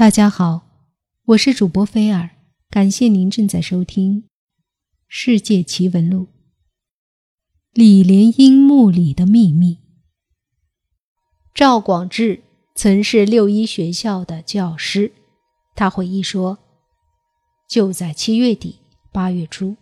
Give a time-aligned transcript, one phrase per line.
[0.00, 0.62] 大家好，
[1.26, 2.30] 我是主播菲尔，
[2.70, 4.22] 感谢您正在收听
[5.06, 6.22] 《世界奇闻录》。
[7.74, 9.76] 李莲英墓里的秘密。
[11.52, 12.42] 赵广志
[12.74, 15.12] 曾是六一学校的教师，
[15.76, 16.56] 他回忆说，
[17.68, 18.78] 就在七月底
[19.12, 19.76] 八月初，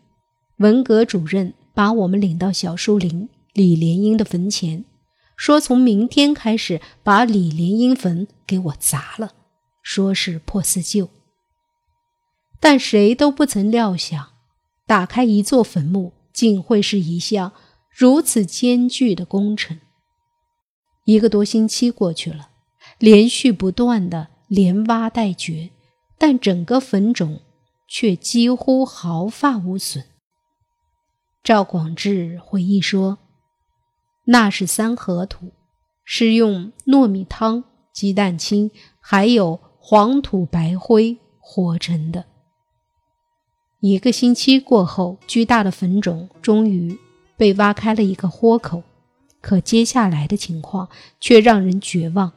[0.56, 4.84] 文革主任把我们领到小树林李莲英的坟前，
[5.36, 9.34] 说从明天开始把李莲英坟给我砸了。
[9.90, 11.08] 说是破四旧，
[12.60, 14.34] 但谁都不曾料想，
[14.86, 17.54] 打开一座坟墓竟会是一项
[17.90, 19.80] 如此艰巨的工程。
[21.06, 22.50] 一个多星期过去了，
[22.98, 25.70] 连续不断的连挖带掘，
[26.18, 27.40] 但整个坟冢
[27.88, 30.04] 却几乎毫发无损。
[31.42, 33.16] 赵广志回忆说
[34.28, 35.52] ：“那是三合土，
[36.04, 42.26] 是用糯米汤、鸡蛋清还有。”黄土白灰活成的。
[43.80, 46.98] 一个星期过后，巨大的坟冢终于
[47.38, 48.82] 被挖开了一个豁口，
[49.40, 52.30] 可接下来的情况却让人绝望。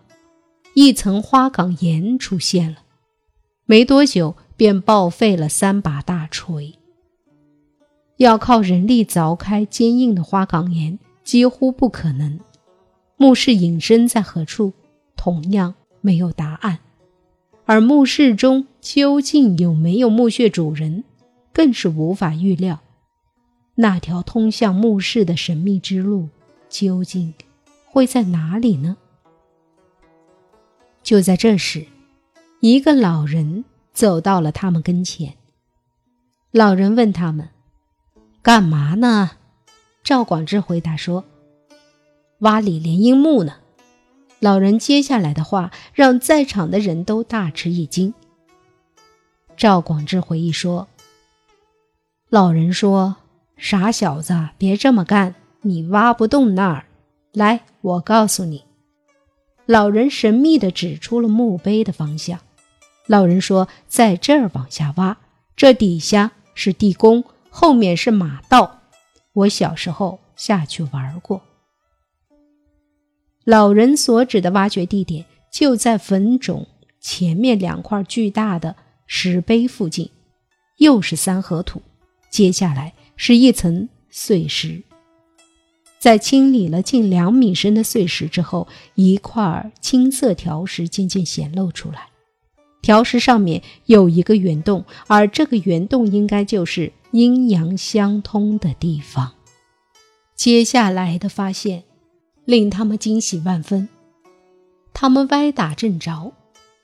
[0.76, 2.84] 一层花岗岩出现了，
[3.66, 6.76] 没多久便报废了三把大锤。
[8.16, 12.40] 要靠人力凿开坚硬的花岗岩几乎不可能。
[13.18, 14.72] 墓室隐身在何处，
[15.18, 16.80] 同样没有答案。
[17.72, 21.06] 而墓室中究竟有没有墓穴主人，
[21.54, 22.82] 更是无法预料。
[23.76, 26.28] 那条通向墓室的神秘之路，
[26.68, 27.34] 究竟
[27.86, 28.98] 会在哪里呢？
[31.02, 31.86] 就在这时，
[32.60, 33.64] 一个老人
[33.94, 35.36] 走到了他们跟前。
[36.52, 37.48] 老人问他们
[38.44, 39.32] ：“干嘛呢？”
[40.04, 41.24] 赵广智回答说
[42.40, 43.60] ：“挖李莲英墓呢。”
[44.42, 48.12] 老人接下来的话让在场的人都大吃一惊。
[49.56, 50.88] 赵广志回忆说
[52.28, 53.18] ：“老人说，
[53.56, 56.86] 傻小子，别这么干，你挖不动那儿。
[57.34, 58.66] 来，我告诉你。”
[59.68, 62.40] 老人神秘地指出了墓碑的方向。
[63.06, 65.16] 老人说：“在这儿往下挖，
[65.56, 68.80] 这底下是地宫，后面是马道。
[69.34, 71.44] 我小时候下去玩过。”
[73.44, 76.68] 老人所指的挖掘地点就在坟冢
[77.00, 78.76] 前面两块巨大的
[79.08, 80.12] 石碑附近，
[80.78, 81.82] 又是三合土，
[82.30, 84.84] 接下来是一层碎石。
[85.98, 92.10] 在清理了近两米深的碎石之后，一块青色条石渐渐显露出来。
[92.82, 99.34] 条石上面有一个圆洞，而这个圆洞应该就是阴阳相通的地方。
[100.36, 101.84] 接下来的发现。
[102.52, 103.88] 令他们惊喜万分。
[104.94, 106.34] 他们歪打正着，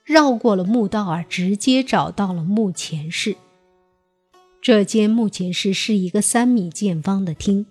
[0.06, 3.36] 绕过了墓道，而直接找到了墓前室。
[4.62, 7.66] 这间墓前室是一个三米见方的厅，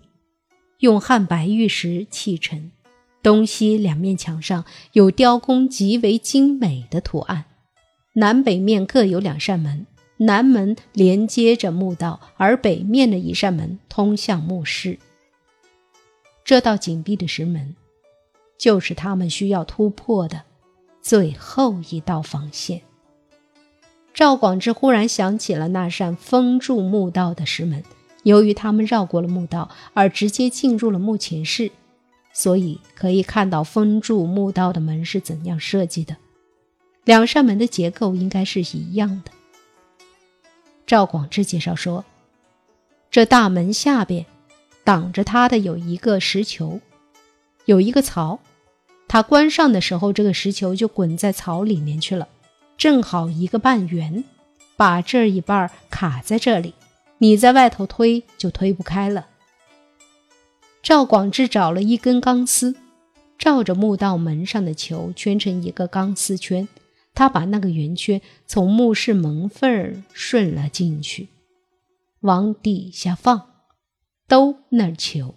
[0.80, 2.70] 用汉白玉石砌成，
[3.22, 7.46] 东西两面墙上有雕工极为精美的图案。
[8.12, 9.86] 南北面各有两扇门，
[10.18, 14.98] 南门连接着墓道，而北面的一扇门通向墓室。
[16.44, 17.74] 这道紧闭的石门，
[18.58, 20.42] 就是他们需要突破的
[21.02, 22.82] 最后一道防线。
[24.14, 27.82] 赵广志忽然想起了那扇封住墓道的石门，
[28.22, 31.70] 由于他们绕过了墓道而直接进入了墓前室，
[32.32, 36.16] 所以可以看到封住墓道的门是怎样设计的。
[37.04, 39.30] 两扇门的结构应该是一样的。
[40.86, 42.04] 赵广志介绍说，
[43.10, 44.26] 这大门下边。
[44.84, 46.80] 挡着他的有一个石球，
[47.66, 48.40] 有一个槽，
[49.06, 52.28] 他关上的时候，这个石球就滚在槽里面去了，
[52.78, 54.24] 正好一个半圆，
[54.76, 56.74] 把这一半卡在这里，
[57.18, 59.26] 你在外头推就推不开了。
[60.80, 62.76] 赵广志找了一根钢丝，
[63.36, 66.68] 照着墓道门上的球圈成一个钢丝圈，
[67.14, 71.28] 他把那个圆圈从墓室门缝顺了进去，
[72.20, 73.48] 往底下放。
[74.28, 75.34] 兜那儿求，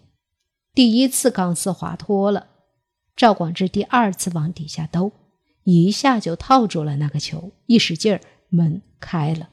[0.74, 2.48] 第一次钢丝滑脱了，
[3.16, 5.12] 赵广志第二次往底下兜，
[5.63, 9.50] 一下就套住了那个球，一使劲儿，门开了。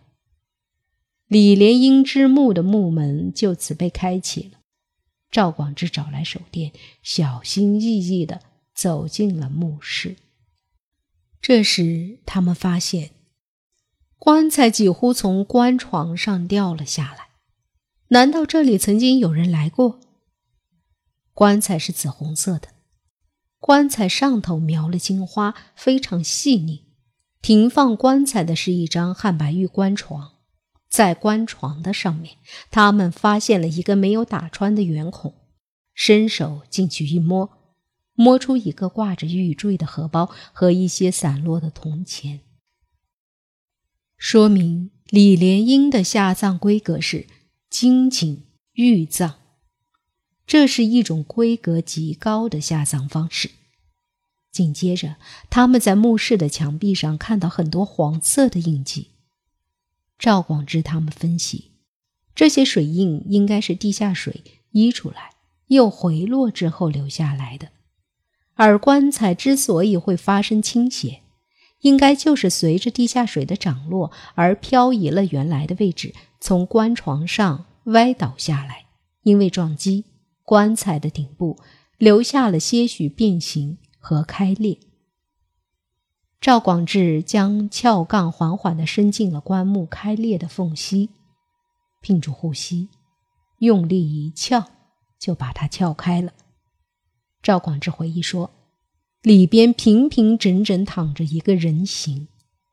[1.27, 4.59] 李莲英之墓的木门就此被开启了。
[5.31, 6.73] 赵广志找来手电，
[7.03, 8.41] 小心翼翼地
[8.75, 10.17] 走进了墓室。
[11.41, 13.11] 这时，他们发现
[14.19, 17.27] 棺材几乎从棺床上掉了下来。
[18.09, 19.99] 难道这里曾经有人来过？
[21.37, 22.69] 棺材是紫红色的，
[23.59, 26.87] 棺材上头描了金花，非常细腻。
[27.43, 30.37] 停放棺材的是一张汉白玉棺床，
[30.89, 32.39] 在棺床的上面，
[32.71, 35.35] 他们发现了一个没有打穿的圆孔，
[35.93, 37.51] 伸手进去一摸，
[38.15, 42.41] 摸出一个挂着玉坠的荷包和一些散落的铜钱，
[44.17, 47.27] 说明李莲英的下葬规格是
[47.69, 49.35] 金井玉葬，
[50.47, 53.51] 这是一种规格极高的下葬方式。
[54.53, 55.17] 紧接着，
[55.51, 59.09] 他们在墓室的墙壁上看到很多黄色的印记。
[60.19, 61.73] 赵广之他们分析，
[62.35, 65.33] 这些水印应该是地下水溢出来
[65.67, 67.69] 又回落之后留下来的。
[68.55, 71.21] 而棺材之所以会发生倾斜，
[71.81, 78.87] 应该就是随着地下水的涨落而漂移了原来的位置，从棺床上歪倒下来。
[79.25, 80.05] 因为撞击，
[80.47, 81.59] 棺材的顶部
[81.99, 83.77] 留下了些许变形。
[84.09, 84.79] 和开裂。
[86.41, 91.11] 赵广志将撬杠缓缓地伸进了棺木开裂的缝隙，
[92.01, 92.89] 屏住呼吸，
[93.59, 94.71] 用力一撬，
[95.19, 96.33] 就把它撬开了。
[97.43, 98.53] 赵广志回忆说
[99.23, 102.29] ：“里边平平整整躺着一个人形，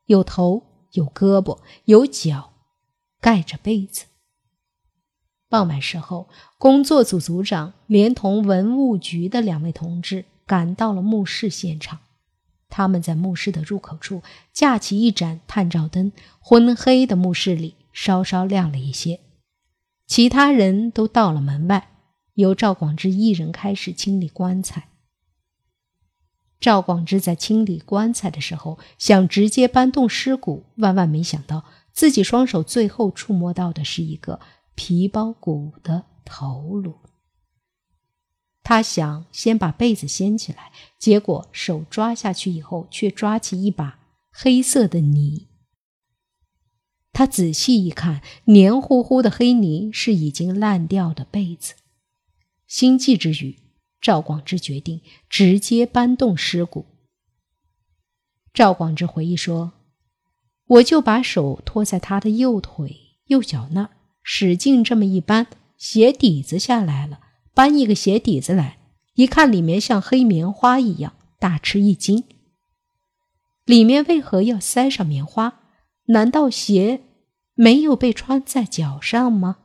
[0.06, 0.62] 有头、
[0.92, 2.52] 有胳膊、有脚，
[3.20, 4.04] 盖着被子。”
[5.54, 6.28] 傍晚时候，
[6.58, 10.24] 工作组组长连同文物局的两位同志。
[10.46, 12.00] 赶到了墓室现场，
[12.68, 16.10] 他们在墓室的入口处架起一盏探照灯，
[16.40, 19.20] 昏黑的墓室里稍稍亮了一些。
[20.08, 21.88] 其他人都到了门外，
[22.34, 24.88] 由赵广之一人开始清理棺材。
[26.58, 34.40] 赵广之在清理棺材的时候，想直接搬动尸骨，万万没想到自己双手最后触摸到的是一个
[34.74, 36.94] 皮包骨的头颅。
[38.62, 43.98] 他想先把被子掀起来，结果手抓下去以后，却抓起一把
[44.30, 45.48] 黑色的泥。
[47.12, 51.74] 他仔细一看，黏糊糊的黑泥是已经烂掉的被子。
[52.66, 53.58] 心悸之余，
[54.00, 56.86] 赵广之决定直接搬动尸骨。
[58.52, 59.74] 赵广之回忆说
[60.66, 63.90] ：“我就把手托在他的右腿右脚那儿，
[64.24, 65.46] 使劲这么一搬，
[65.78, 67.20] 鞋底子下来了。”
[67.54, 68.78] 搬一个鞋底子来，
[69.14, 72.24] 一看里面像黑棉花一样，大吃一惊。
[73.64, 75.60] 里面为何要塞上棉花？
[76.06, 77.02] 难道鞋
[77.54, 79.58] 没有被穿在脚上吗？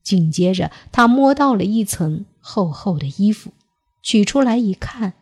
[0.00, 3.52] 紧接着，他摸到了一层厚厚的衣服，
[4.00, 5.14] 取出来一看，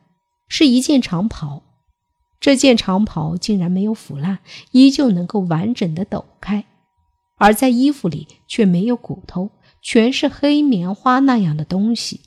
[0.46, 1.62] 是一件长袍。
[2.38, 4.40] 这件长袍竟然没有腐烂，
[4.72, 6.66] 依旧能够完整的抖开，
[7.36, 9.50] 而在衣服里却没有骨头。
[9.86, 12.22] 全是黑棉花那样的东西，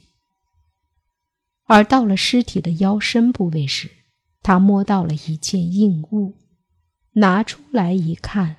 [1.65, 3.89] 而到了尸体的腰身部位时，
[4.43, 6.35] 他摸到了一件硬物，
[7.13, 8.57] 拿出来一看，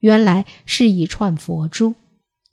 [0.00, 1.94] 原来是一串佛珠。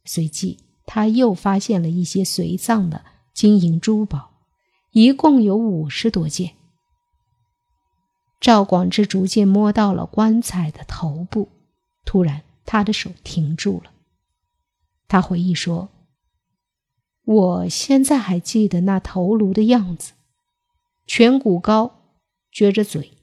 [0.05, 3.03] 随即，他又发现了一些随葬的
[3.33, 4.45] 金银珠宝，
[4.91, 6.53] 一共有五十多件。
[8.39, 11.49] 赵广之逐渐摸到了棺材的头部，
[12.05, 13.91] 突然，他的手停住了。
[15.07, 15.89] 他回忆说
[17.23, 20.13] ：“我现在还记得那头颅的样子，
[21.05, 22.15] 颧骨高，
[22.53, 23.17] 撅着嘴，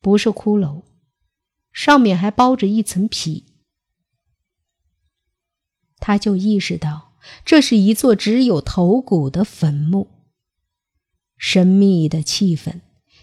[0.00, 0.82] 不是骷髅，
[1.72, 3.44] 上面还包着一层皮。”
[6.00, 10.08] 他就意识到，这是一座只有头骨的坟墓。
[11.36, 12.80] 神秘的气氛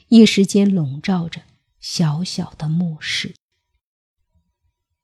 [0.10, 1.42] 一时间笼罩着
[1.80, 3.34] 小小的墓室。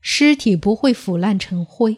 [0.01, 1.97] 尸体不会腐烂成灰。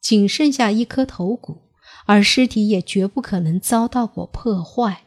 [0.00, 1.62] 仅剩下一颗头骨，
[2.06, 5.04] 而尸体也绝不可能遭到过破坏，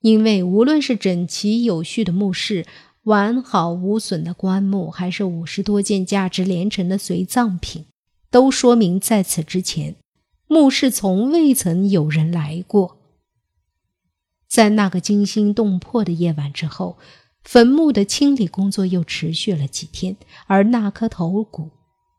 [0.00, 2.66] 因为无论是整齐有序的墓室、
[3.04, 7.86] 完好无损的棺木，还是五十多件价值连城的随葬品，
[8.28, 9.94] 都说明在此之前，
[10.48, 12.98] 墓室从未曾有人来过。
[14.48, 16.98] 在那个惊心动魄的夜晚之后，
[17.50, 21.70] 坟墓的清理工作又持续了几天，而那颗头骨。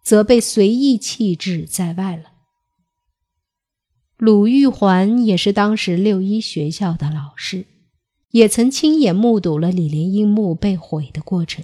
[0.02, 2.32] 则被随意弃置在外了。
[4.18, 7.68] 鲁玉环也是当时六一学校的老师，
[8.32, 11.64] 也曾亲眼目睹了李莲英墓被毁的过程。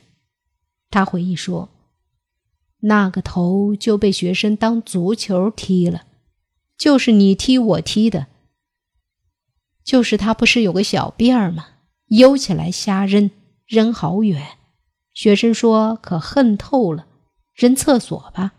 [0.92, 1.70] 他回忆说
[2.82, 6.04] ：“那个头就被学生当足球踢了，
[6.78, 8.28] 就是你踢我踢的。
[9.84, 11.70] 就是他不是有个小辫儿吗？
[12.10, 13.32] 悠起来瞎扔，
[13.66, 14.58] 扔好远
[15.14, 17.08] 学生说可恨透了
[17.54, 18.54] 扔厕所吧。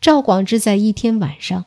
[0.00, 1.64] 赵广志在一天晚上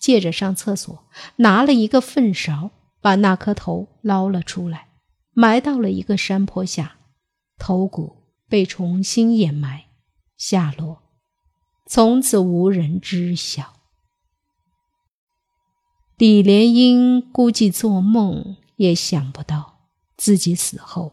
[0.00, 1.04] 借着上厕所
[1.36, 2.70] 拿了一个粪勺
[3.00, 4.88] 把那颗头捞了出来
[5.32, 6.96] 埋到了一个山坡下
[7.58, 9.86] 头骨被重新掩埋
[10.36, 11.02] 下落。
[11.94, 13.74] 从此无人知晓。
[16.16, 19.71] 李莲英估计做梦也想不到
[20.22, 21.12] 自己死后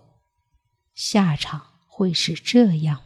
[0.94, 3.02] 下场会是这样